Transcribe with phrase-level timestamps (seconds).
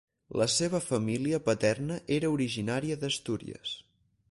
[0.41, 3.79] La seva família paterna era originària d’Astúries.